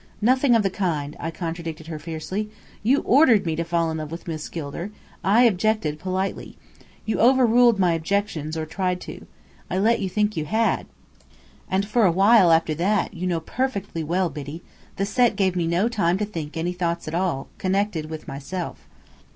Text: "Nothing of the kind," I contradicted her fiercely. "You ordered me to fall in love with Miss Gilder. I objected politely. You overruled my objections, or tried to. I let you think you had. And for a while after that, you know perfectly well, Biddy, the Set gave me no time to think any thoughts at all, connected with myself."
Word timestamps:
"Nothing 0.19 0.55
of 0.55 0.63
the 0.63 0.71
kind," 0.71 1.15
I 1.19 1.29
contradicted 1.29 1.85
her 1.85 1.99
fiercely. 1.99 2.49
"You 2.81 3.01
ordered 3.01 3.45
me 3.45 3.55
to 3.55 3.63
fall 3.63 3.91
in 3.91 3.97
love 3.99 4.09
with 4.11 4.27
Miss 4.27 4.49
Gilder. 4.49 4.89
I 5.23 5.43
objected 5.43 5.99
politely. 5.99 6.57
You 7.05 7.19
overruled 7.19 7.77
my 7.77 7.93
objections, 7.93 8.57
or 8.57 8.65
tried 8.65 8.99
to. 9.01 9.27
I 9.69 9.77
let 9.77 9.99
you 9.99 10.09
think 10.09 10.35
you 10.35 10.45
had. 10.45 10.87
And 11.69 11.85
for 11.87 12.07
a 12.07 12.11
while 12.11 12.51
after 12.51 12.73
that, 12.73 13.13
you 13.13 13.27
know 13.27 13.41
perfectly 13.41 14.03
well, 14.03 14.31
Biddy, 14.31 14.63
the 14.95 15.05
Set 15.05 15.35
gave 15.35 15.55
me 15.55 15.67
no 15.67 15.87
time 15.87 16.17
to 16.17 16.25
think 16.25 16.57
any 16.57 16.73
thoughts 16.73 17.07
at 17.07 17.13
all, 17.13 17.49
connected 17.59 18.09
with 18.09 18.27
myself." 18.27 18.87